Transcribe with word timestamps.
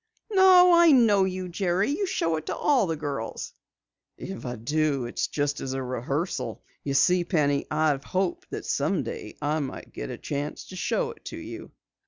"No, 0.31 0.73
I 0.73 0.89
know 0.91 1.25
you, 1.25 1.47
Jerry. 1.47 1.91
You 1.91 2.07
show 2.07 2.35
it 2.37 2.47
to 2.47 2.55
all 2.55 2.87
the 2.87 2.95
girls." 2.95 3.53
"If 4.17 4.47
I 4.47 4.55
do, 4.55 5.05
it's 5.05 5.27
just 5.27 5.61
as 5.61 5.73
a 5.73 5.83
rehearsal. 5.83 6.63
You 6.83 6.95
see, 6.95 7.23
Penny, 7.23 7.67
I've 7.69 8.03
hoped 8.03 8.49
that 8.49 8.65
someday 8.65 9.35
I 9.43 9.59
might 9.59 9.93
get 9.93 10.09
a 10.09 10.17
chance 10.17 10.65
to 10.69 10.75
show 10.75 11.11
it 11.11 11.23
to 11.25 11.37
you." 11.37 11.69